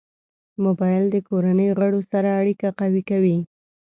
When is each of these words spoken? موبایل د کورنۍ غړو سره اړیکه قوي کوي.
موبایل 0.63 1.03
د 1.11 1.17
کورنۍ 1.27 1.69
غړو 1.77 2.01
سره 2.11 2.29
اړیکه 2.41 2.67
قوي 2.79 3.01
کوي. 3.09 3.37